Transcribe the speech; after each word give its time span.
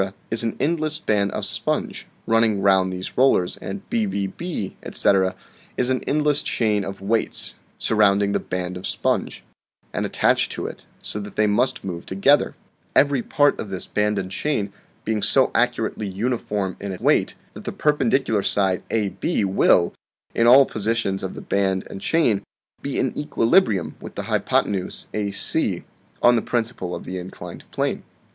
is 0.31 0.41
an 0.41 0.57
endless 0.59 0.97
band 0.97 1.29
of 1.31 1.45
sponge, 1.45 2.07
running 2.25 2.59
round 2.59 2.91
these 2.91 3.15
rollers; 3.19 3.55
and 3.57 3.87
bbb, 3.91 4.73
etc., 4.81 5.35
is 5.77 5.91
an 5.91 6.03
endless 6.07 6.41
chain 6.41 6.83
of 6.83 7.01
weights, 7.01 7.53
surrounding 7.77 8.31
the 8.31 8.39
band 8.39 8.77
of 8.77 8.87
sponge, 8.87 9.43
and 9.93 10.03
attached 10.03 10.51
to 10.51 10.65
it, 10.65 10.87
so 11.03 11.19
that 11.19 11.35
they 11.35 11.45
must 11.45 11.83
move 11.83 12.03
together; 12.07 12.55
every 12.95 13.21
part 13.21 13.59
of 13.59 13.69
this 13.69 13.85
band 13.85 14.17
and 14.17 14.31
chain 14.31 14.73
being 15.05 15.21
so 15.21 15.51
accurately 15.53 16.07
uniform 16.07 16.75
in 16.79 16.97
weight 16.99 17.35
that 17.53 17.65
the 17.65 17.71
perpendicular 17.71 18.41
side 18.41 18.81
AB 18.89 19.45
will, 19.45 19.93
in 20.33 20.47
all 20.47 20.65
positions 20.65 21.21
of 21.21 21.35
the 21.35 21.41
band 21.41 21.85
and 21.91 22.01
chain, 22.01 22.41
be 22.81 22.97
in 22.97 23.15
equilibrium 23.15 23.95
with 23.99 24.15
the 24.15 24.23
hypothenuse 24.23 25.05
AC, 25.13 25.83
on 26.23 26.35
the 26.35 26.41
principle 26.41 26.95
of 26.95 27.03
the 27.05 27.19
inclined 27.19 27.69
plane. 27.69 28.01